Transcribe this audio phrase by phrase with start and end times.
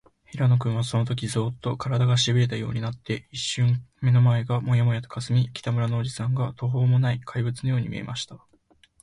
[0.31, 8.43] 平野君は、そのとき、ゾーッと、からだが、しびれたようになって、いっしゅんかん目の前がモヤモヤとかすみ、北村のおじさんが、とほうもない怪物のように見えました。